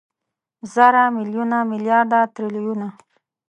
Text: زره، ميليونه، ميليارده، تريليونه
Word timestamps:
زره، 0.73 1.03
ميليونه، 1.15 1.57
ميليارده، 1.71 2.19
تريليونه 2.35 2.87